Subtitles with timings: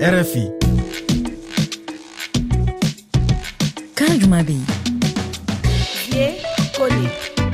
[0.00, 0.48] rfi
[3.92, 4.56] kan juman be
[6.16, 6.40] yen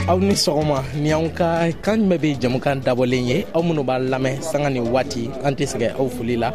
[0.07, 1.49] aw ni sɔgɔma ni anw ka
[1.85, 5.65] kan jumɛn be jamukan dabɔlen ye aw minw b'a lamɛn sanga ni waati an tɛ
[5.75, 6.49] sɛgɛ aw foli la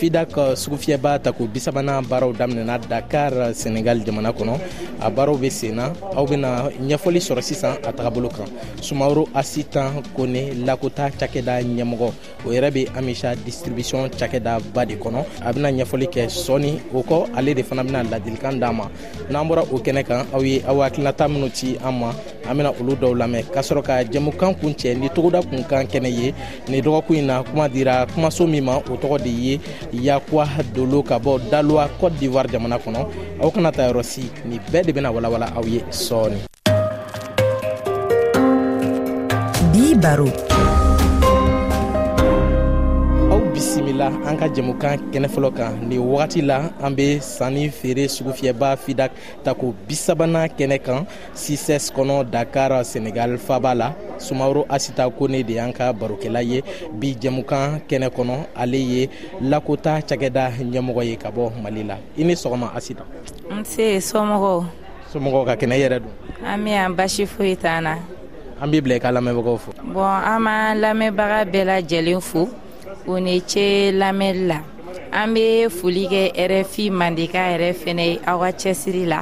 [0.00, 4.56] fidak euh, sugu fiyɛba ta ko bisabana baaraw daminɛna dakar euh, senegal jamana kɔnɔ
[5.00, 8.48] a baaraw be senna aw bena ɲɛfɔli sɔrɔ sisan a tagabolo kan
[8.80, 12.08] sumaworo asitan kone lakota cakɛda ɲɛmɔgɔ
[12.46, 17.02] o yɛrɛ be amisa distribution cakɛda ba de kɔnɔ a bena ɲɛfɔli kɛ sɔɔni o
[17.04, 18.88] kɔ ale de fana bena ladilikan d'an ma
[19.28, 22.14] n'an bɔra o kɛnɛ kan aw ye aw hakilinata minw ci an ma
[22.50, 25.86] an bena olu dɔw lamɛn k'a sɔrɔ ka jɛmukan kun cɛ ni togoda kun kan
[25.86, 26.34] kɛnɛ ye
[26.68, 29.60] ni dɔgɔkun ɲi na kuma dira kumaso min ma o tɔgɔ de ye
[29.92, 33.06] yakuwa dolo ka bɔ dalowa cote d'ivoire jamana kɔnɔ
[33.42, 36.42] aw kana ta yɔrɔsi ni bɛɛ de bena walawala aw ye sɔɔni
[39.72, 40.26] bi baro
[43.70, 48.74] bisimila an ka jɛmukan kɛnɛ fɔlɔ kan ni wagati la an be sanni feere sugufiyɛba
[48.74, 49.10] fidak
[49.44, 55.44] ta ko bisabana kɛnɛ kan sisɛs kɔnɔ dakar senegal faba la sumaworo asita ko ne
[55.46, 56.58] de an ka barokɛla ye
[56.98, 59.06] bi jɛmukan kɛnɛ kɔnɔ ale ye
[59.40, 63.06] lakota cagɛda ɲɛmɔgɔ ye ka bɔ mali la i ni sɔgɔma asita
[63.54, 64.64] nse somɔgɔw
[65.14, 66.10] somɔgɔw ka kɛnɛ yɛrɛ don
[66.44, 67.94] an be an basi foyi t'an na
[68.60, 72.48] an b'i bila i ka lamɛnbagaw fo bɔn an m'an lamɛnbaga bɛɛ lajɛlen fo
[73.06, 74.58] o ni ce lamɛnli la
[75.20, 75.44] an be
[75.78, 79.20] foli kɛ rfi mandeka yɛrɛ fɛnɛ aw ka cɛsiri la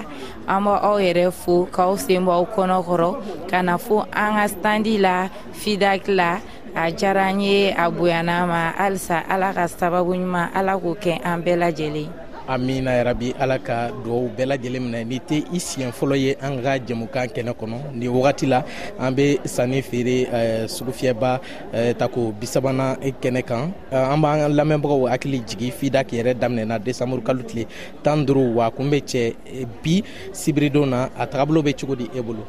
[0.53, 3.11] an b' aw yɛrɛ fo k'aw sen bɔ aw kɔnɔ kɔrɔ
[3.51, 5.29] ka na fo an ka standi la
[5.61, 6.41] fidak la
[6.75, 11.13] a jara n ye a bonyana ma halisa ala ka sababu ɲuman ala k'o kɛ
[11.25, 12.11] an bɛɛ lajɛlen
[12.49, 16.53] amina yarabi ala ka duwaw bɛɛ lajɛlen minɛ ni tɛ i siɲɛ fɔlɔ ye an
[16.65, 18.65] ka jɛmukan kɛnɛ kɔnɔ ni wagati la
[18.99, 21.31] an be sanni feere uh, sugufiyɛba
[21.75, 27.23] uh, tako bisabana kɛnɛ kan uh, an b'an lamɛnbagaw hakili jigi fidak yɛrɛ daminɛna desanburu
[27.23, 27.67] kalo tile
[28.03, 29.37] tan duru wa kun be cɛ
[29.85, 30.01] bi
[30.33, 32.43] sibiridon na a tagabolo be cogo di e bolo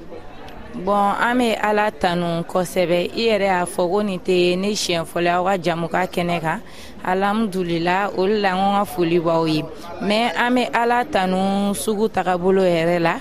[0.75, 5.03] bɔn an be ala tanu kosɛbɛ i yɛrɛ y'a fɔ ko nin tɛ ne siɲɛ
[5.03, 6.61] fɔlɔ aw ka jamuka kɛnɛ kan
[7.03, 9.63] alhamdulila olu la n ka foli b'aw ye
[10.03, 13.17] mɛn an be ala tanu sugu tagabolo yɛrɛ la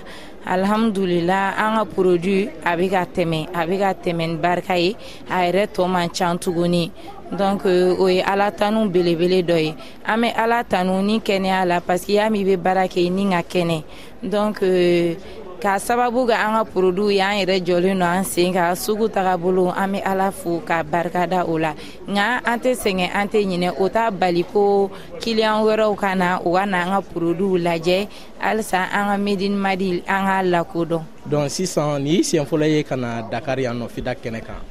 [0.47, 4.95] alhamdulila an ka produit a be ka tɛmɛ a be ka tɛmɛ ni barika ye
[5.31, 6.93] a yɛrɛ tɔ man can tuguni
[7.35, 11.81] donc o ye ala tanu belebele dɔ ye an be ala tanu ni kɛnɛya la
[11.81, 13.83] parsiki y'a min i be baara kɛ ni ka kɛnɛ
[14.29, 14.63] donc
[15.59, 19.35] k'a sababu kɛ an ka poroduw y'an yɛrɛ jɔlen nɔ an sen ka sugu taga
[19.35, 21.75] bolo an be ala fo ka barikada o la
[22.07, 24.87] nka an tɛ sɛgɛn an tɛ ɲinɛ o t'a bali ko
[25.19, 28.07] kiliyan wɛrɛw ka na u ka na an ka poroduw lajɛ
[28.39, 33.27] halisa an ka medinimadi an k'a lakodɔn dɔnk sisan ni siɲɛ fɔlɔ ye ka na
[33.27, 34.63] dakari yan nɔ fida kɛnɛ kan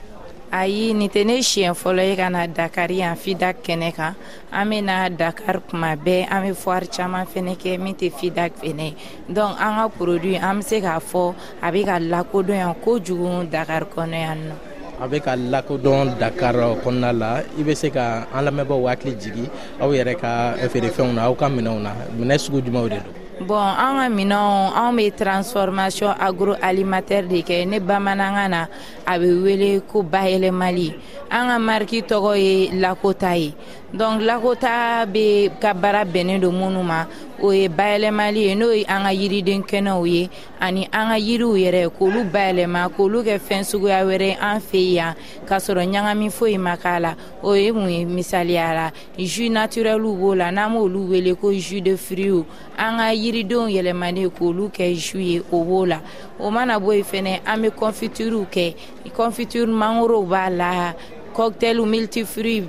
[0.52, 4.16] ayi nin tɛ ne siɲɛ fɔlɔ ye ka na dakari yan fida kɛnɛ kan
[4.52, 8.50] an be na dakar kuma bɛɛ an be foir caaman fɛnɛ kɛ min tɛ fida
[8.50, 8.94] fɛnɛ
[9.28, 13.47] donc an ka produit an be se k'a fɔ a be ka lakodɔn yan kojugu
[13.52, 14.56] dakar kɔnɔ yan nɔ
[15.03, 19.50] a be ka lakodɔn dakar kɔnɔna la i be se ka an lamɛnbaw hakili jigi
[19.81, 23.13] aw yɛrɛ ka feerefɛnw na aw ka minɛw na minɛ sugu jumanw de don
[23.46, 28.66] bɔn an ka minɛnw anw bɛ transformation agroalimentaire de kɛ ne bamanankan na
[29.06, 30.96] a bɛ wele ko bayɛlɛmali
[31.30, 33.53] an ka mariki tɔgɔ ye lakota ye
[33.94, 37.06] donc lakota be ka baara bɛnnen don minnu ma
[37.42, 41.53] o ye bayɛlɛmali ye n'o ye an ka yiriden kɛnɛw ye ani an ka yiriw
[41.56, 45.16] yɛrɛ k'olu bayɛlɛma k'olu kɛ fɛn suguya wɛrɛ an fɛ yan
[45.48, 50.36] k'a sɔrɔ ɲagami foyi ma k'a la o ye mun ye misaliyara ju naturɛliw b'o
[50.36, 52.44] la n'an b'olu wele ko ju de firiw
[52.78, 56.02] an ka yiridenw yɛlɛmani k'olu kɛ ju ye o b'o la
[56.40, 58.75] o mana bɔ yen e fɛnɛ an bɛ kɔnfitiriw kɛ
[59.16, 60.94] kɔnfitiri mangorow b'a la
[61.38, 62.66] cocktail ou multifruit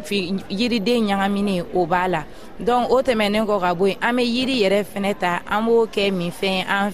[0.51, 2.23] yiri ɲagamini o b'a la
[2.61, 3.73] donc o tɛmɛnen kɔ ka
[4.21, 6.93] yiri yɛrɛ fɛnɛ ta an b'o kɛ an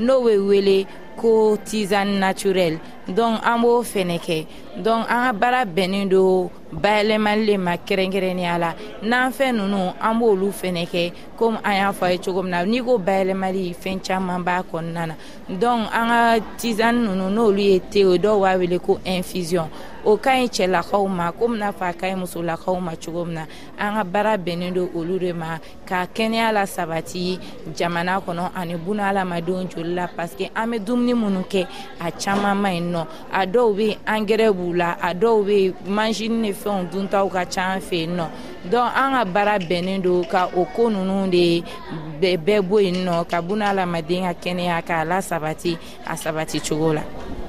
[0.00, 0.86] n'o wele
[1.16, 4.46] ko tisane naturelle donc an b'o fɛnɛ kɛ
[4.82, 10.18] donc an ka baara bɛnnen do bayɛlɛmali le ma kɛrɛnkɛrɛnniya la n'an fɛn nunu an
[10.18, 13.74] b'olu fɛnɛ kɛ komi an y'a fɔ a ye cogo min na n'i ko bayɛlɛmali
[13.76, 15.14] fɛn caaman b'a kɔnɔna na
[15.58, 19.68] donc an ka tisani nunu n'olu ye teo dɔw b'a wele ko infusion
[20.04, 23.34] o ka ɲi cɛlakaw ma komi n'a fɔ a ka ɲi musolakaw ma cogo min
[23.34, 23.42] na
[23.78, 27.38] an ka baara bɛnnen do olu de ma ka kɛnɛya la sabati
[27.76, 31.66] jamana kɔnɔ ani buna adamadenw joli la parce que an be dumuni minnu kɛ
[32.00, 33.02] a caaman ma ɲi nɔ
[33.32, 37.26] a dɔw bɛ yen angɛrɛ b'u la a dɔw bɛ yen mansini ni fɛnw duntaw
[37.34, 38.26] ka ca an fɛ yen nɔ
[38.70, 41.62] donc an ka baara bɛnnen don ka o ko ninnu de
[42.36, 45.76] bɛɛ bɔ yen nɔ ka buna adamaden ka kɛnɛya k'a lasabati
[46.06, 47.02] a sabati cogo la.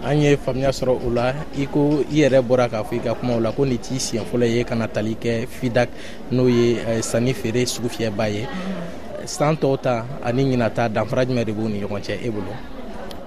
[0.03, 3.13] an ye faamuya sɔrɔ o la i ko i yɛrɛ bɔra k'a fɔ i ka
[3.13, 5.89] kumaw la ko nin t'i siɲɛ fɔlɔ ye ka na tali kɛ fidak
[6.31, 9.27] n'o ye sanni feere sugu fiyɛba ye mhm.
[9.27, 12.53] san tɔw ta ani ɲinata danfara jumɛn de b'u ni ɲɔgɔn cɛ e bolo.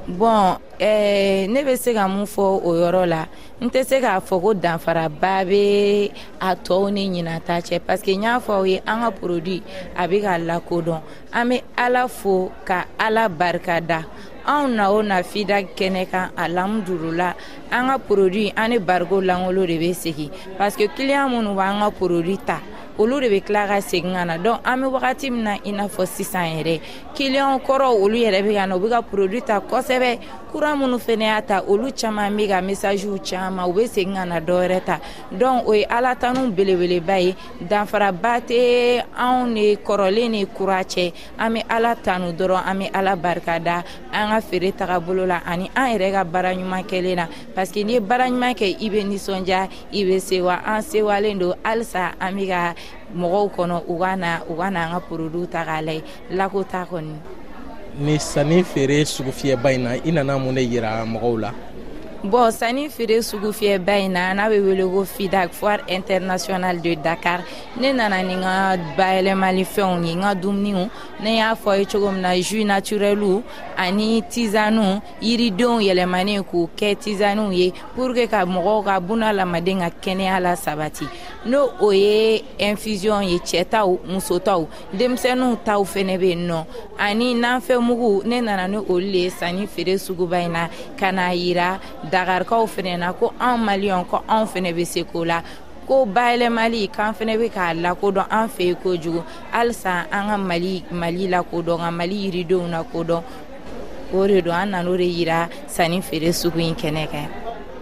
[0.08, 3.28] bɔn ɛɛ eh, ne bɛ se ka mun fɔ o yɔrɔ la
[3.60, 6.10] n tɛ se k'a fɔ ko danfaraba bɛ
[6.40, 9.62] a tɔw ni ɲinata cɛ parce que n y'a fɔ aw ye an ka porodi
[9.96, 11.00] a bɛ k'a lakodɔn
[11.32, 14.04] an bɛ ala fo ka ala barikada
[14.46, 17.34] anw na o na fida kɛnɛ kan alamudurula
[17.70, 21.80] an ka porodi an ni bariko lankolon de bɛ segin parce que kiliyan minnu b'an
[21.80, 22.60] ka porodi ta
[22.98, 25.70] olu de bɛ tila ka segin ka na dɔn an bɛ wagati min na i
[25.72, 26.80] n'a fɔ sisan yɛrɛ
[27.14, 30.18] kiliyanw kɔrɔ olu yɛrɛ bɛ ka na u bɛ ka produit ta kosɛbɛ
[30.50, 34.24] kura minnu fana y'a ta olu caman bɛ ka mesajiw caman u bɛ segin ka
[34.26, 34.98] na dɔwɛrɛ ta
[35.32, 41.12] dɔnku o ye ala tanu belebeleba ye danfaraba tɛ anw de kɔrɔlen ni kura cɛ
[41.38, 45.24] an bɛ ala tanu dɔrɔn an bɛ ala barika da an ka feere taga bolo
[45.24, 48.54] la ani an yɛrɛ ka baara ɲuman kɛlen na parce que n'i ye baara ɲuman
[48.56, 52.74] kɛ i bɛ nisɔndiya i bɛ sewa an sewalen don halisa an bɛ ka
[53.20, 56.02] mɔgɔw kɔnɔ u ka na u ka na an ka poroduw ta k'a layɛ
[56.38, 57.16] lako ta kɔni
[58.04, 61.50] ni sanni feere sugu fiyɛba in na i nana mun de yira mɔgɔw la
[62.22, 66.96] bɔn sanni feere sugu fiyɛba in na n'a bɛ wele ko fidak foire international de
[66.96, 67.40] dakar
[67.80, 70.90] ne nana ni n ka bayɛlɛmali fɛnw ye n ka dumuniw
[71.22, 73.42] ne y'a fɔ ye cogo min na jus naturɛliw
[73.76, 79.80] ani tizaniw yiridenw yɛlɛmanen k'o kɛ tizaniw ye pour que ka mɔgɔw ka buna adamaden
[79.80, 81.06] ka kɛnɛya la sabati
[81.48, 84.62] n'o o ye infusion ye cɛɛ taw muso taw
[84.92, 86.64] denmisɛnuw taw fɛnɛ be nɔ
[86.98, 90.68] ani n'anfɛ mugu ne nana ni olu le ye sani feere suguba yi na
[90.98, 91.80] ka n'a yira
[92.12, 95.40] dagarikaw fɛnɛ na ko anw maliyɔn ko anw fɛnɛ be se ko la
[95.86, 99.22] ko bayɛlɛmali k'an fɛnɛ be k'a lakodɔn an fɛ ye kojugu
[99.52, 103.22] halisa an ka mali mali lakodɔn ka mali yiridenw lakodɔn
[104.12, 107.20] o de don an nan'o de yira sani feere sugu yi kɛnɛ kɛ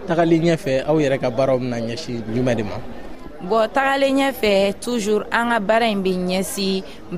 [0.07, 2.77] tagali ɲɛfɛ aw yɛrɛ ka baaraw bena ɲɛsi jumɛn de ma
[3.49, 4.51] bɔn tagalen ɲɛfɛ
[4.83, 6.67] toujours an ka baara ɲi be ɲɛsi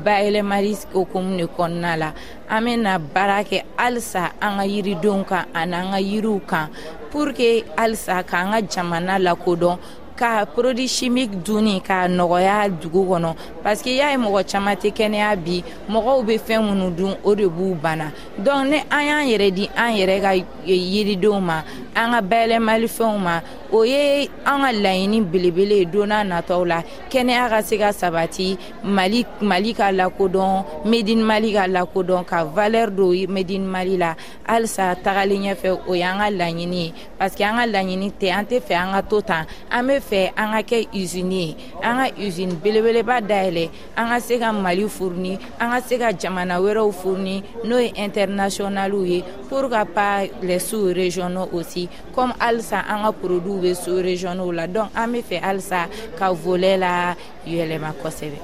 [0.06, 2.14] bayɛlɛmali hokumu ne kɔnɔna la
[2.50, 6.70] an bena baara kɛ halisa an ka yiridenw kan ani an ka yiriw kan
[7.10, 9.80] pour ke halisa k'an ka jamana lakodɔn
[10.20, 13.32] ka produit chimique dunni k'a nɔgɔya dugu kɔnɔ
[13.64, 15.64] parce que y'a ye mɔgɔ caman tɛ kɛnɛya bi
[15.94, 18.12] mɔgɔw bɛ fɛn minnu dun o de b'u bana
[18.46, 20.44] donc ni an y'an yɛrɛ di an yɛrɛ ka e,
[20.92, 21.58] yiridenw ma
[21.96, 23.36] an ka bayɛlɛmalifɛnw ma
[23.72, 27.90] o ye an ka laɲini belebele ye don n'a nataw la kɛnɛya ka se ka
[28.02, 33.08] sabati mali mali ka lakodɔn medini mali ka lakodɔn ka valɛr do
[33.38, 34.16] medini mali la
[34.46, 38.44] halisa tagalen ɲɛfɛ o y'an ka laɲini ye parce que an ka laɲini tɛ an
[38.46, 41.98] tɛ fɛ an ka to tan an be fɛ an ka kɛ uzini ye an
[42.02, 43.66] ka uzini belebeleba dayɛlɛ
[43.96, 47.94] an ka se ka mali fourni, an ka se ka jamana wɛrɛw furuni n'o ye
[47.98, 54.66] internationaliw pour pas les sous régionaux aussi comme Alsa, an ka produit sous régionaux la
[54.68, 55.82] donc an Alsa, fɛ halisa
[56.18, 57.14] ka volé la
[57.48, 58.40] yɛlɛma kosɛbɛ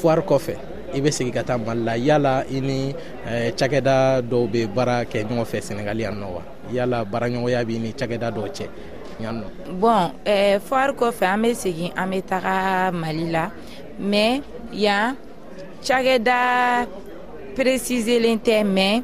[0.00, 0.54] foire kɔfɛ
[0.94, 2.94] i bɛ segi ka mali la yala ini ni
[3.28, 6.42] eh, cakɛda dɔw bɛ baara kɛ ɲɔgɔn fɛ senegali yan nɔ wa
[6.72, 8.46] yala baaraɲɔgɔnya b'i ni cakɛda dɔw
[9.24, 9.48] yan nɔ
[9.80, 10.00] bɔn
[10.34, 12.54] eh, fɔri kɔfɛ an be segin an be taga
[13.02, 13.44] mali la
[14.10, 14.34] mɛn
[14.84, 15.08] yan
[15.86, 16.36] cagɛda
[17.54, 18.96] peresizelen tɛ mɛn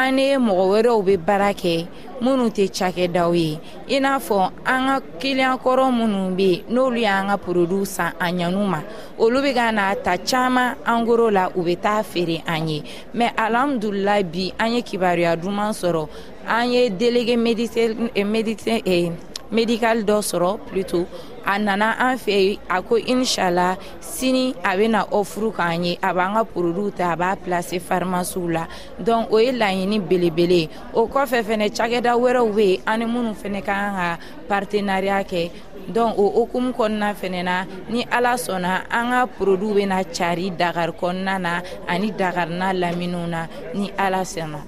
[0.00, 1.86] an ni mɔgɔ wɛrɛw be baara kɛ
[2.22, 3.50] minnu tɛ cakɛdaw ye
[3.94, 8.36] i n'a fɔ an ka kiliyan kɔrɔ minnu be n'olu y'an ka poroduw san an
[8.38, 8.80] ɲanu ma
[9.18, 12.82] olu be ka n'a ta caaman an goro la u be taa feere an ye
[13.14, 16.08] mɛn alhamdulila bi an ye kibaruya duman sɔrɔ
[16.48, 19.10] an ye delege medicin, eh, medicin, eh,
[19.56, 21.06] medical dɔ sɔrɔ plutôt
[21.44, 26.34] a nana an fɛ a ko inshala sini a bɛna offre k'an ye a b'an
[26.34, 28.66] ka produit ta a b'a place pharmaciw la
[29.02, 33.04] donc o ye laɲini belebele ye o kɔfɛ fɛnɛ cakɛda wɛrɛw bɛ yen an ni
[33.06, 35.50] minnu fɛnɛ ka kan ka partenariat kɛ
[35.92, 40.92] donc o okumu kɔnɔna fɛnɛ na ni ala sɔnna an ka produit bɛna cari dakari
[40.92, 44.60] kɔnɔna na ani dakari n'a laminiw na ni ala sɔnna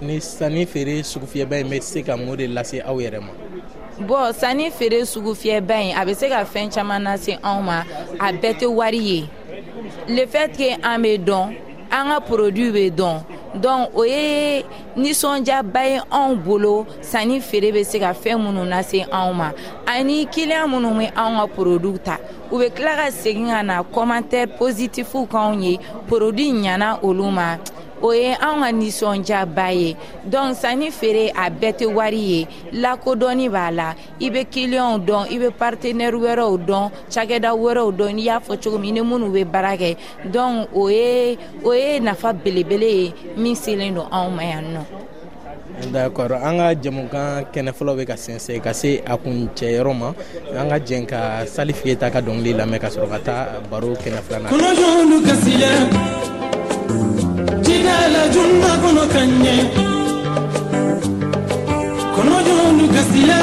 [0.00, 3.53] ni sanni feere sugufiyɛba in bɛ se ka mun de lase aw yɛrɛ ma
[4.00, 7.52] bɔn sanni feere sugu fiyɛba in a ah, bɛ se ka fɛn caman lase ah,
[7.56, 7.80] anw ma
[8.18, 9.24] a bɛɛ tɛ wari ye
[10.08, 11.54] le fait que an bɛ dɔn
[11.92, 13.22] an ka produit bɛ dɔn
[13.60, 14.64] donc o ye
[14.96, 19.52] nisɔndiyaba ye anw bolo sanni feere bɛ se ka fɛn minnu lase anw ma
[19.86, 22.18] ani kiliyan minnu bɛ anw ka produit ta
[22.50, 27.58] u bɛ tila ka segin ka na commentaire positif k'anw ye produit ɲana olu ma
[28.04, 29.96] o ye anw ka nisɔndiyaba ye
[30.28, 32.40] dɔnku sanni feere a bɛɛ tɛ wari ye
[32.72, 38.12] lakodɔnni b'a la i be kiliyɛnw dɔn i be partenɛri wɛrɛw dɔn cakɛda wɛrɛw dɔn
[38.14, 39.96] n'i y'a fɔ cogo min ni minnu be baara kɛ
[40.28, 44.82] dɔnku o ye o ye nafa belebele ye min selen don anw ma yan nɔ
[45.90, 50.08] d'accord an ka jamukan kɛnɛ fɔlɔ bɛ ka sɛnsɛ ka se a kun cɛyɔrɔ ma
[50.52, 54.20] an ka jɛn ka sali fiyeta ka dɔngili lamɛn ka sɔrɔ ka taa baro kɛnɛ
[54.20, 54.52] filanan
[57.84, 59.54] minaala jumba kono kanye
[62.14, 63.38] kono jonu ka sila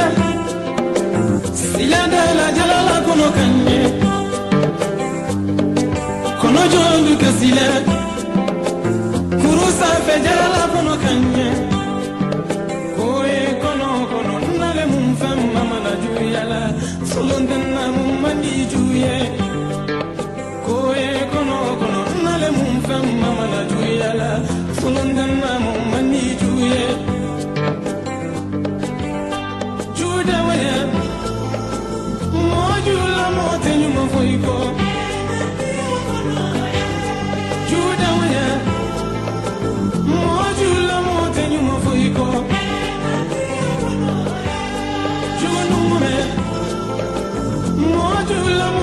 [1.62, 3.78] sila dala jalala kono kanye
[6.42, 7.68] kono jonu ka sila
[9.42, 11.51] kuru sanfɛ jalala kono kanye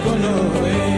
[0.04, 0.93] kono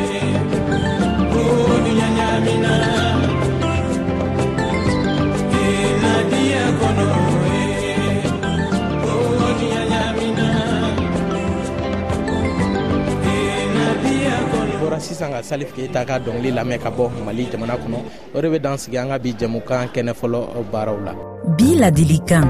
[15.05, 17.97] sisan ka salif keita ka dɔngili lamɛn ka bɔ mali jamana kɔnɔ
[18.35, 20.41] o de be dan sigi an ka bi jɛmukan kɛnɛ fɔlɔ
[20.73, 21.13] baaraw la
[21.57, 22.47] bi ladilikan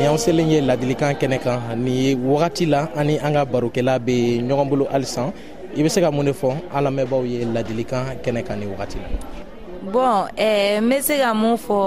[0.00, 4.40] ni anw selen ye ladilikan kɛnɛ kan ni wagati la ani an ka barokɛla be
[4.40, 5.28] ɲɔgɔn bolo halisan
[5.76, 8.96] i be se ka mun de fɔ an lamɛnbaw ye ladilikan kɛnɛ kan ni wagati
[9.04, 9.08] la
[9.84, 11.78] bɔn eh, n be se ka mun fɔ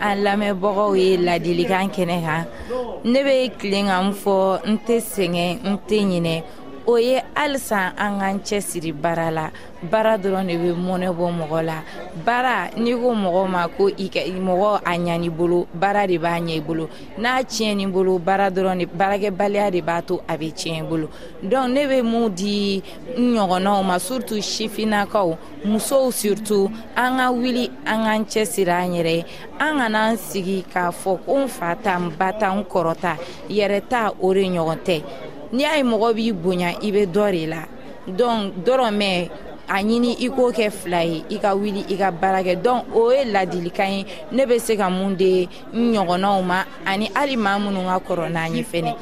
[0.00, 2.44] an lamɛnbagaw ye ladilikan kɛnɛ kan
[3.12, 4.36] ne be tilen ka n fɔ
[4.68, 6.38] n tɛ sɛgɛn n tɛ ɲinɛ
[6.86, 9.50] o ye halisa an k'an cɛsiri baara la
[9.82, 11.82] baara dɔrɔn de bɛ mɔnɛ bɔ mɔgɔ la
[12.26, 16.40] baara n'i ko mɔgɔ ma ko i ka mɔgɔ a ɲani bolo baara de b'a
[16.40, 20.52] ɲɛ i bolo n'a tiɲɛni bolo baara dɔrɔn de baarakɛbaliya de b'a to a bɛ
[20.54, 21.08] tiɲɛ i bolo
[21.48, 22.82] donc ne bɛ mun di
[23.16, 29.14] n ɲɔgɔnnaw ma surtout sifinnakaw musow surtout an ka wuli an k'an cɛsiri an yɛrɛ
[29.14, 29.24] ye
[29.60, 33.16] an kan'an sigi k'a fɔ ko n fa ta n ba ta n kɔrɔ ta
[33.48, 35.02] yɛrɛ ta o de ɲɔgɔn tɛ
[35.52, 37.62] n'i y'a ye mɔgɔ b'i bonya i bɛ dɔ de la
[38.08, 39.28] dɔnc dɔrɔmɛ
[39.68, 42.92] a ɲini i k'o kɛ fila ye i ka wuli i ka baara kɛ dɔnc
[42.96, 47.36] o ye ladilikan ye ne bɛ se ka mun de n ɲɔgɔnnaw ma ani hali
[47.36, 48.96] maa minnu ka kɔrɔ n'an ye fɛnɛ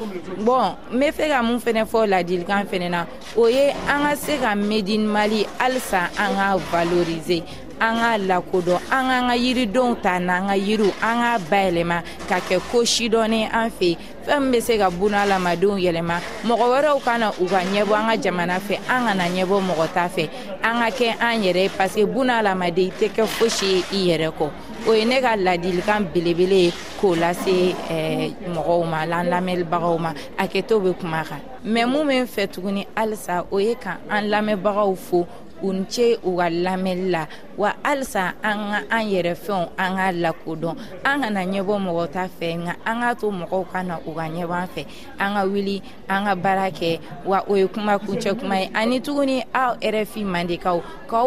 [0.45, 4.15] bɔn n bɛ fɛ ka mun fɛnɛ fɔ ladilikan fɛnɛ na o ye an ka
[4.17, 7.43] se ka medi mali halisa an ka valorize
[7.81, 12.37] an k'a lakodɔn an k'an ka yiridenw ta n'an ka yiriw an k'a bayɛlɛma ka
[12.45, 13.97] kɛ ko sidɔnni an fɛ
[14.27, 17.95] fɛn min bɛ se ka buna adamadenw yɛlɛma mɔgɔ wɛrɛw ka na u ka ɲɛbɔ
[17.97, 20.29] an ka jamana fɛ an kana ɲɛbɔ mɔgɔ ta fɛ
[20.63, 24.09] an ka kɛ an yɛrɛ ye parseke buna adamaden i tɛ kɛ fosi ye i
[24.19, 24.51] yɛrɛ kɔ
[24.87, 30.13] o ye ne ka ladilikan belebele ye k'o lase eh, mɔgɔw ma l'an lamɛnbagaw ma
[30.37, 34.29] hakɛto bɛ kuma kan mɛ mun bɛ n fɛ tuguni halisa o ye ka an
[34.29, 35.27] lamɛnbagaw fo
[35.63, 37.27] u ni ce u la
[37.57, 42.55] wa alsa an ka an yɛrɛ fɛnw an ka lakodɔn an kana ɲɛbɔ ta fɛ
[42.57, 44.87] nka an k'a to mɔgɔw ka na u ka ɲɛbɔ an fɛ
[45.19, 49.01] an ka wuli an ka baara kɛ wa o ye kuma kuncɛ kuma ye ani
[49.03, 50.25] tuguni aw rfi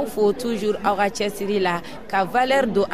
[0.10, 2.88] fo toujours aw ka cɛsiri la ka valɛr don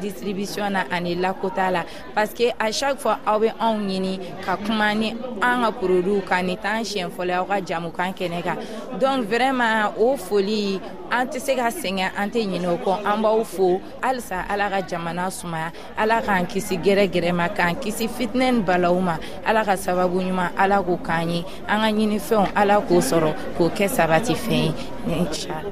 [0.00, 1.84] distribution na ani lakota la
[2.14, 6.20] parce que à chaque fois aw be anw ɲini ka kuma ni an ka produit
[6.28, 12.10] kan ni t'an siɲɛ fɔlɔ aw donc vraiment o foli an tɛ se ka sɛgɛn
[12.16, 16.46] an tɛ ɲinɛ o kɔ an b'aw fo halisa ala ka jamana sumaya ala k'an
[16.46, 20.98] kisi gɛrɛgɛrɛ ma k'an kisi fitinɛ ni balaw ma ala ka sababu ɲuman ala k'o
[21.04, 24.72] k'an ye an ka ɲinifɛnw ala k'o sɔrɔ k'o kɛ sabati fɛn
[25.08, 25.70] ye inshala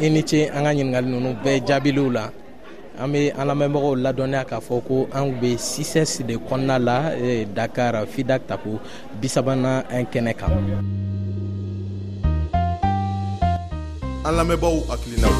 [0.00, 2.30] i ni ce an ka ɲiningali nunu bɛɛ jaabiliw la
[2.98, 7.14] an be an lamɛnbagaw ladɔnniya k'a fɔ ko an be sisɛs de kɔnɔna la
[7.54, 8.80] dakar fidak tako
[9.20, 10.50] bisabana an kɛnɛ kan
[14.26, 15.34] an lamɛnbaaw hakilinaw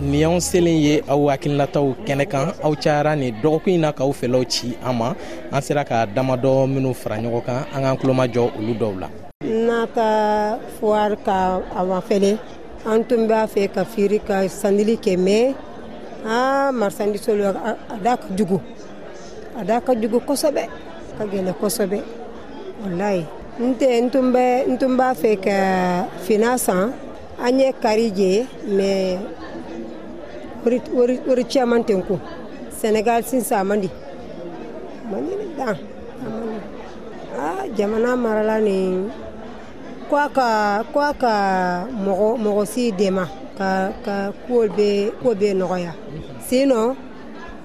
[0.00, 4.12] nin y'anw selen ye aw hakilinataw kɛnɛ kan aw cayara nin dɔgɔkun ɲi na k'aw
[4.20, 5.14] fɛlaw ci an ma
[5.52, 9.08] an sera ka damadɔ minw fara ɲɔgɔn kan an k'an kulomajɔ olu dɔw la
[9.66, 10.08] n'a ka
[10.78, 12.38] fuwari ka a ma fɛnɛ
[12.86, 15.54] an tun b'a fɛ ka firi ka sandili kɛ mɛ
[16.24, 17.52] a marsandisolu a
[18.00, 18.58] daa ka jugu
[19.58, 20.64] a daa ka jugu kosɛbɛ
[21.18, 22.00] ka gɛlɛ kosɛbɛ
[22.82, 23.26] wallayi
[23.68, 26.84] n tɛ n tun bɛ n tun b'a fɛ ka eh, fina san
[27.46, 28.32] an ye kari je
[28.78, 28.88] mɛ
[31.28, 32.20] wari caman tɛ n kun
[32.78, 33.88] sɛnɛgali sisan a man di
[35.10, 35.76] man di dan
[36.24, 36.58] a man di
[37.42, 39.10] ah jamana marala nin
[40.08, 40.46] ko a ka
[40.92, 41.32] ko a ka
[42.04, 43.24] mɔgɔ mɔgɔ si dɛma
[43.58, 43.68] ka
[44.04, 44.14] ka
[44.46, 44.90] ko bɛ
[45.22, 45.92] ko bɛ nɔgɔya
[46.48, 46.88] sinon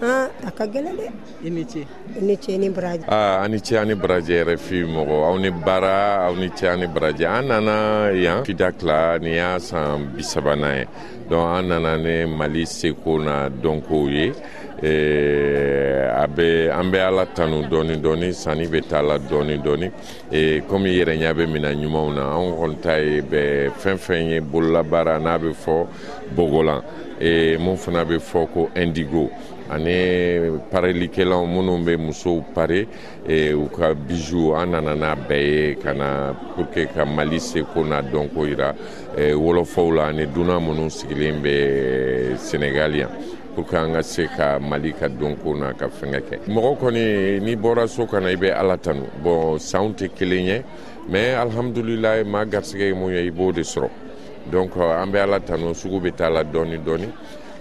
[0.01, 1.07] a ka gɛlɛn dɛ
[1.45, 4.33] i ni ce i ni ce ni baraji an ni ce an ah, ni baraji
[4.33, 8.43] yɛrɛ fi mɔgɔ aw ni baara aw ni ce an ni baraji an nana yan
[8.43, 10.85] kidakila ni y'a san bisabana ye
[11.29, 14.33] donc an ah, nana ni mali seko na dɔnkow ye
[16.11, 19.91] a bɛ an bɛ ala tanu dɔɔni dɔɔni sanni bɛ taa la dɔɔni dɔɔni
[20.67, 24.39] komi yɛrɛ ɲa bɛ mina ɲumanw na anw kɔni ta ye bɛ fɛn fɛn ye
[24.41, 25.87] bololabaara n'a bɛ fɔ
[26.35, 26.83] bogolan
[27.17, 29.29] E, mun fana bɛ fɔ ko indigo
[29.72, 32.86] ani parelikɛlaw minnu bɛ musow pare
[33.25, 37.39] e, u ka biju an nana n'a bɛɛ ye ka na pour que ka mali
[37.39, 38.75] seko n'a dɔnko yira
[39.15, 43.12] e, wɔlɔfɔw la ani dunan minnu sigilen bɛ senegali yan
[43.55, 47.39] pour que an ka se ka mali ka donko n'a ka fɛngɛ kɛ mɔgɔ kɔni
[47.39, 50.63] n'i bɔra so ka na i bɛ ala tanu bɔn sanw tɛ kelen ye
[51.10, 53.89] mɛ alihamudulilayi maa garisigɛ ye mun ye i b'o de sɔrɔ
[54.49, 57.09] donc euh, an bɛ ala tanu sugu bɛ taa la dɔɔni dɔɔni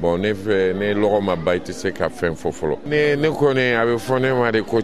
[0.00, 3.14] bon ne fɛ ne lɔgɔ ma ba i tɛ se ka fɛn fɔ fɔlɔ ne
[3.16, 4.78] ne kɔni a bɛ fɔ ne ma de ko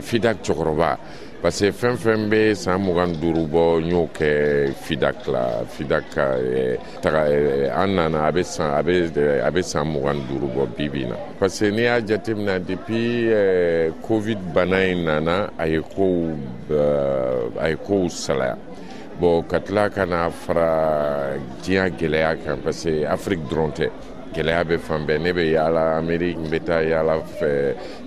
[0.00, 0.96] fidak cɛkɔrɔba
[1.40, 6.10] parce que fɛn fɛn bɛ san mugan duuru bɔ n y'o kɛ fidak la fidak
[6.12, 9.86] ka eh, taga eh, an nana a bɛ san a bɛ eh, a bɛ san
[9.86, 13.30] mugan duuru bɔ bi bi in na parce que n'i y'a jateminɛ depuis
[14.02, 16.30] covid bana in nana a ye kow
[17.60, 18.56] a ye kow salaya
[19.22, 23.86] bon ka tila ka na fara diɲɛ gɛlɛya kan parce que afiriki dɔrɔn tɛ
[24.34, 27.48] gɛlɛya bɛ fan bɛɛ ne bɛ yaala ameriki n bɛ taa yaala fɛ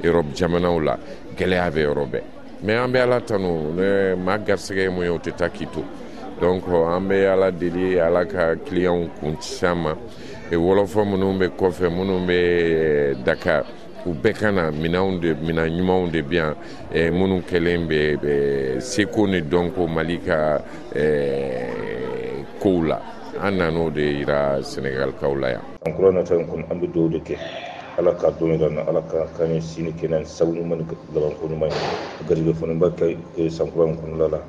[0.03, 0.98] erɔpe jamanaw la
[1.38, 2.22] gɛlɛya bɛ yɔrɔ bɛɛ
[2.67, 3.72] mɛ an bɛ ala tanu
[4.19, 5.86] ma garisɛgɛ ye mun ye o tɛ ta k'i to
[6.41, 9.93] donc an bɛ ala deli ala ka kiliyanw kun sisan ma
[10.51, 13.63] e wɔlɔfɔ minnu bɛ kɔfɛ minnu bɛ eh, dakar
[14.05, 16.53] u bɛɛ ka na minanw de minan ɲumanw de bi yan
[16.93, 20.62] eh, minnu kɛlen bɛ eh, seko ni dɔnko mali ka
[20.93, 22.97] eh, kow la
[23.41, 27.18] an nan'o de yira senegalikaw la yan an kura nata in an bɛ dɔw de
[27.20, 27.35] kɛ
[27.98, 30.85] ala ka don yira na ala ka kan ye sini kɛnɛ ni sabu ɲuman ni
[31.13, 34.39] labanko ɲuman ye garijɛgɛ fana b'a kɛ sankura in kɔnɔla la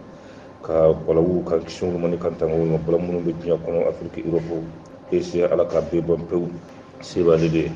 [0.63, 4.63] ka balawu ka kisi ɲuman ni kan ɲuman bala minnu bɛ diɲɛ kɔnɔ afiriki erɔpu
[5.13, 6.51] ese ala ka bɛɛ ban pewu
[7.01, 7.73] se b'ale de ye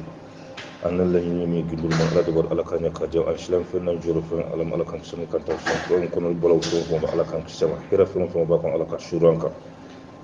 [0.83, 4.01] an Allah yin yimi gilul man ala dabar ala kan yaka jaw an shilam nan
[4.01, 7.05] juro fin alam ala kan kisama kan ta shan ko in kunul balaw fin fin
[7.05, 9.53] ala kan kisama hira fin fin ba kan ala kan shuranka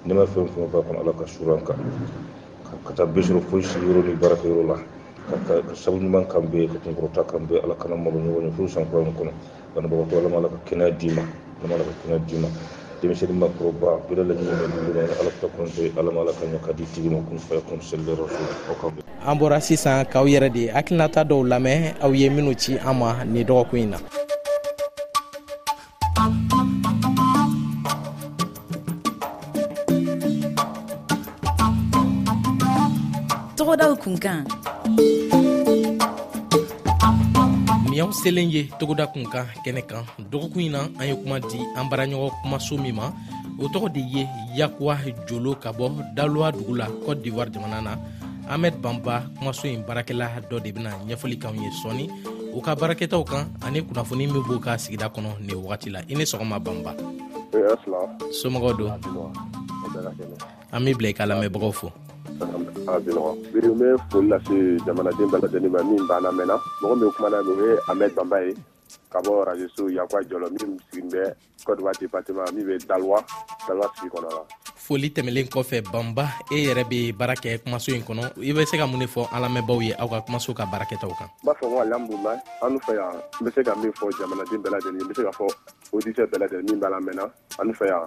[0.06, 1.76] nima fin fin ba kan ala kan shuranka
[2.86, 4.76] ka ta bishru fu shi yuro ni baraka yuro la
[5.44, 8.50] ka sabu man kan be ka tun kurota kan be ala kan malu ni wani
[8.56, 9.34] fu san ko in kunul
[9.76, 12.48] wani ba ko ala malaka kina dima ala malaka kina dima
[13.02, 16.44] demisɛni makɔrɔba bɛɛ lajɛlen bɛ dugu la ala ta kɔn ye ala ma ala ka
[16.46, 18.88] ɲɛ ka di tigi ma kun faya kun sɛlɛ aw ka
[19.26, 23.22] an bɔra sisan k'aw yɛrɛ de hakilinata dɔw lamɛn aw ye minnu ci an ma
[23.24, 23.98] nin dɔgɔkun in na
[33.56, 34.44] tɔgɔdaw kunkan
[37.96, 41.56] nin selen ye togoda kun kan kɛnɛ kan dɔgɔkun ɲi na an ye kuma di
[41.76, 43.08] an baaraɲɔgɔn kumaso min ma
[43.58, 44.22] o tɔgɔ de ye
[44.58, 44.94] yakuwa
[45.26, 47.92] jolo ka bɔ daluwa dugu la cote d'ivoire jamana na
[48.52, 52.04] ahmɛd banba kumaso ɲi baarakɛla dɔ de bena ɲɛfɔli kanw ye sɔɔni
[52.56, 56.14] u ka baarakɛtaw kan ani kunnafoni min b'u ka sigida kɔnɔ nin wagati la i
[56.14, 56.92] ni sɔgɔma banba
[57.56, 58.90] ee, somɔgɔ don
[60.72, 61.90] an b'i bila i ka lamɛnbagaw fo
[62.86, 67.42] A bɛ bɛ foli lase jamanaden bɛɛ lajɛlen ma min banna mɛnna mɔgɔ min kumaumana
[67.42, 68.52] na o ye a banba ye
[69.10, 71.34] ka bɔ arajso yafa jɔ min sigilen bɛ
[71.66, 73.18] kɔdiwati bati min bɛ dawa
[73.66, 74.30] dawa sigi kɔnɔ
[74.86, 78.76] foli tɛmɛnen kɔfɛ banba e yɛrɛ bɛ baara kɛ kumaso in kɔnɔ i bɛ se
[78.78, 82.94] ka mun fɔ lamɛnbaa ye aw ka kumaso ka baarakɛta kan b'a fɔhamdula an fɛ
[82.94, 85.46] yan n bɛ se ka min fɔ jamanaden bɛɛ lajɛlen n bɛ se ka fɔ
[85.92, 87.24] odisɛ bɛɛ lajɛlen min b'a mɛnna
[87.58, 88.06] an fɛ yan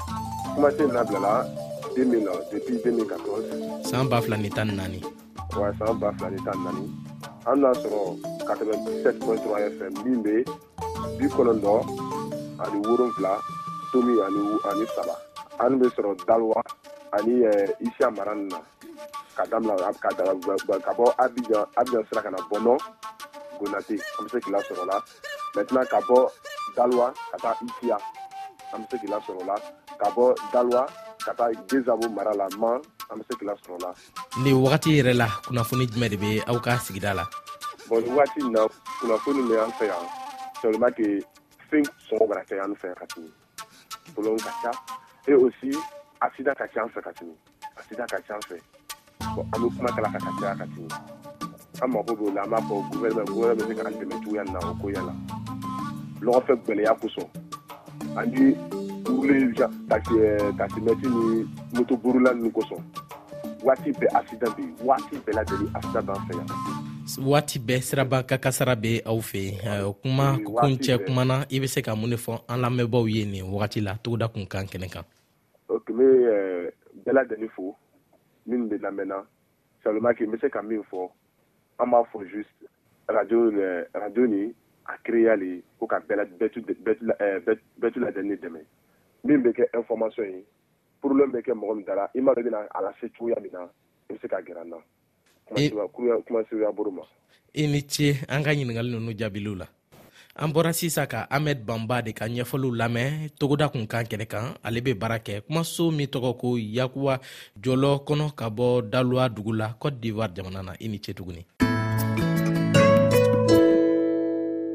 [0.56, 1.46] kumaso in labilala
[1.94, 5.00] 2000 na depuis 2014 saan b'a fila ni tan ni naani
[5.56, 6.86] wa saan b'a fila ni tan ni naani
[7.50, 8.00] an y'a sɔrɔ
[8.46, 10.34] 87.3 fm min bɛ
[11.18, 11.74] bi kɔnɔntɔ
[12.66, 13.32] ani wolonfila
[13.90, 15.16] tomi ani ani saba
[15.64, 16.60] an bɛ sɔrɔ dalwa
[17.16, 18.58] ani eh, isha mara na
[19.36, 20.08] ka damina ka
[20.98, 22.76] bɔ abijan abidjan sira ka na bɔnɔ
[23.62, 24.98] Konate an bɛ se k'i lasɔrɔ o la
[25.54, 26.32] maintenant Kabo
[26.74, 27.96] Dalwa, Kata ka taa Ifiya
[28.74, 29.54] an bɛ se k'i lasɔrɔ o la
[30.00, 30.84] ka bɔ Dalowa
[31.24, 33.94] ka taa Dezabo mara la Mans an bɛ se k'i lasɔrɔ o la
[34.42, 37.24] nin wagati yɛrɛ la kunnafoni jumɛn de ka sigida la
[37.88, 38.16] bon nin
[38.50, 38.66] na
[38.98, 40.24] kunnafoni bɛ an fɛ yan hein.
[40.60, 41.06] seulement que
[41.70, 43.28] fɛn sɔngɔ mana caya an fɛ yan ka tɛmɛ
[44.14, 44.72] problème
[45.28, 45.72] et aussi
[46.20, 47.32] Asida ka ca Katini.
[47.78, 48.38] Asida ka tɛmɛ accident ka ca
[49.36, 51.21] bon an bɛ kuma la ka caya ka
[51.82, 54.36] a mwa pou be ou la mwa pou ou gouverbe, gouverbe se kanan teme chou
[54.38, 55.14] yan nan ou kou yan la.
[56.22, 57.26] Lo an fek bwene ya kouson.
[58.18, 58.52] An di,
[60.58, 61.24] kasi meti ni
[61.74, 62.78] moutou bwou lan nou kouson.
[63.66, 67.24] Wati be asida bi, wati be la deli asida dan se ya.
[67.32, 71.96] Wati be, sraba kakasara bi, a ou fe, euh, kouman, koukounche, koumanan, ibe se ka
[71.98, 75.02] mounifon, an la mwen bouye ni, wati la, tou da koukan, kenen ka.
[75.68, 77.74] Ok, me, be euh, la deli fo,
[78.46, 79.18] min be la mena,
[79.82, 81.10] saloma ki, me se ka mounifon,
[81.78, 82.66] an b'a fɔ juste
[83.08, 84.52] radio le, radio nin
[84.86, 88.60] a créer le ko ka bɛɛ tu lajɛlen de dɛmɛ
[89.24, 90.44] min bɛ kɛ information ye
[91.00, 93.52] problème bɛ kɛ mɔgɔ min dara i m'a dɔn i bɛna a lase cogoya min
[93.52, 93.64] na
[94.08, 94.78] i bɛ se ka gɛrɛ an na
[96.26, 97.02] kuma seya bolo ma
[97.54, 99.66] i ni ce an ka ɲininkali ninnu jaabiliw la
[100.36, 104.56] an bɔra sisan ka amɛd banba de ka ɲɛfɔliw lamɛn togoda kun kan kɛnɛ kan
[104.64, 107.20] ale be baara kɛ kumaso min tɔgɔ ko yakuba
[107.60, 111.44] jɔlɔ kɔnɔ ka bɔ daluwa dugu la cote d'ivoire jamana na i ni ce tuguni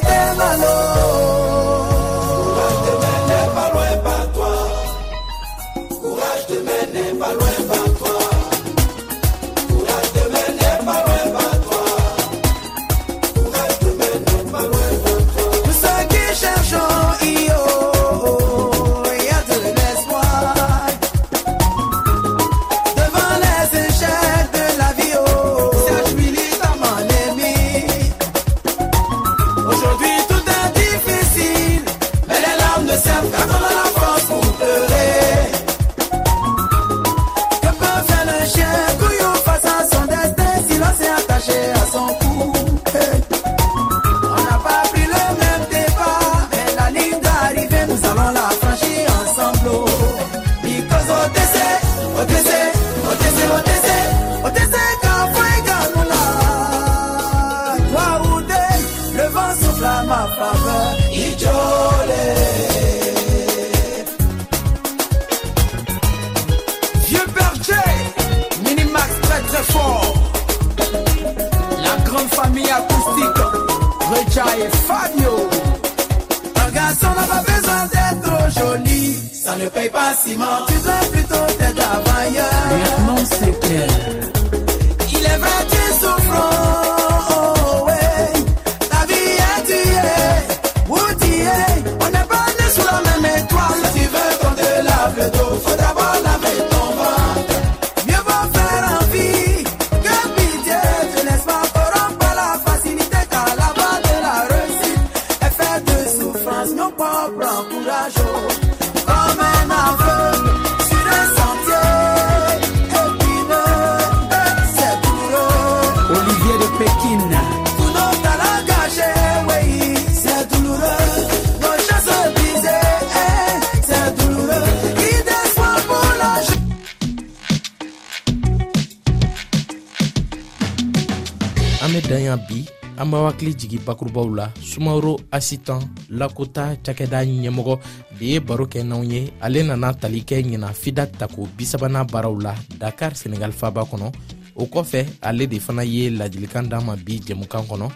[133.36, 137.74] hakili jigi bakurubaw la sumaworo asitan lakota cakɛda ɲɛmɔgɔ
[138.18, 142.34] de ye baro kɛ n'anw ye ale nana tali kɛ ɲina fida tako bisabana baaraw
[142.80, 144.10] dakar senegal faba kɔnɔ
[144.56, 147.90] o kɔfɛ ale de fana ye lajilikan d'an ma bi jɛmukan kɔnɔ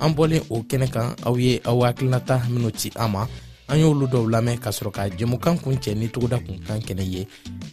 [0.00, 3.26] an bɔlen o kɛnɛ kan aw ye aw hakilinata minw ci an ma
[3.68, 7.02] an y'olu dɔw lamɛn ka sɔrɔ ka jɛmukan kun cɛ ni togoda kun kan kɛnɛ
[7.12, 7.26] ye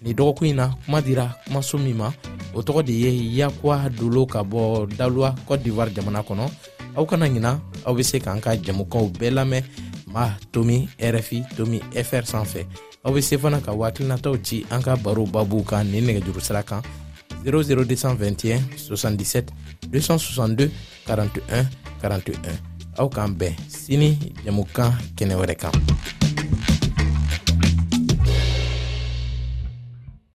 [0.03, 2.13] ni dɔgɔkun ɲi na kuma dira kumaso min ma
[2.53, 6.47] o tɔgɔ de ye yakuwa dolo ka bɔ daluwa cote d'ivoire jamana kɔnɔ
[6.99, 7.51] aw kana ɲina
[7.87, 9.63] aw be se k'an ka jamukanw bɛɛ lamɛn
[10.13, 12.67] ma tomi rfi tomi fr san fɛ
[13.05, 16.61] aw be se fana ka wahakilinataw ci an ka baro babuw kan nin nɛgɛjuru sira
[16.63, 16.83] kan
[17.47, 19.47] 00221 77
[19.87, 20.67] 262
[21.07, 21.67] 41
[22.03, 22.59] 41
[22.99, 25.75] aw k'an bɛn sini jamukan kɛnɛ wɛrɛ kan